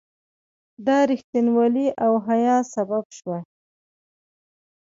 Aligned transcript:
دا 0.85 0.97
رښتینولي 1.11 1.87
او 2.05 2.13
حیا 2.27 2.57
سبب 2.73 3.05
شوه. 3.17 3.37